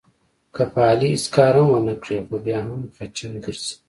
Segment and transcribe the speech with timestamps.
[0.55, 3.73] که په علي هېڅ کار هم ونه کړې، خو بیا هم خچن ګرځي.